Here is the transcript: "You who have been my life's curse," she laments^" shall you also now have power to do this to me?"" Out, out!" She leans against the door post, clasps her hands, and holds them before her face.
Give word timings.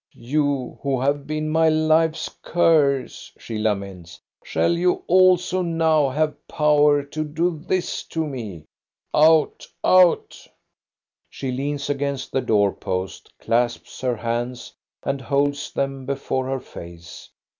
"You 0.33 0.79
who 0.81 0.99
have 0.99 1.27
been 1.27 1.49
my 1.51 1.69
life's 1.69 2.27
curse," 2.41 3.31
she 3.37 3.59
laments^" 3.59 4.19
shall 4.43 4.71
you 4.75 5.03
also 5.05 5.61
now 5.61 6.09
have 6.09 6.47
power 6.47 7.03
to 7.03 7.23
do 7.23 7.63
this 7.67 8.01
to 8.05 8.25
me?"" 8.25 8.65
Out, 9.13 9.67
out!" 9.83 10.47
She 11.29 11.51
leans 11.51 11.87
against 11.87 12.31
the 12.31 12.41
door 12.41 12.73
post, 12.73 13.31
clasps 13.39 14.01
her 14.01 14.15
hands, 14.15 14.73
and 15.03 15.21
holds 15.21 15.71
them 15.71 16.07
before 16.07 16.47
her 16.47 16.59
face. 16.59 17.29